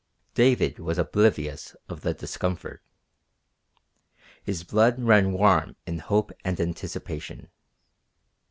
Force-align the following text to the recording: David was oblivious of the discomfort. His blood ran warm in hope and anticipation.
David 0.33 0.79
was 0.79 0.97
oblivious 0.97 1.75
of 1.87 2.01
the 2.01 2.11
discomfort. 2.15 2.81
His 4.41 4.63
blood 4.63 4.99
ran 4.99 5.31
warm 5.31 5.75
in 5.85 5.99
hope 5.99 6.31
and 6.43 6.59
anticipation. 6.59 7.49